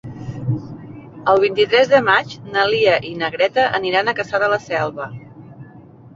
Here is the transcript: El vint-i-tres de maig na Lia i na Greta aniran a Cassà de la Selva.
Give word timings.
El 1.33 1.41
vint-i-tres 1.43 1.91
de 1.91 1.99
maig 2.07 2.33
na 2.57 2.65
Lia 2.73 2.95
i 3.11 3.13
na 3.21 3.31
Greta 3.37 3.67
aniran 3.83 4.11
a 4.11 4.17
Cassà 4.23 4.43
de 4.47 4.53
la 4.57 4.61
Selva. 4.67 5.11